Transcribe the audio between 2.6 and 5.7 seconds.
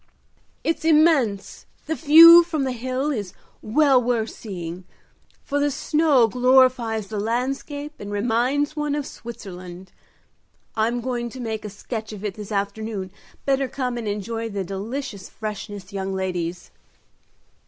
the hill is well worth seeing, for the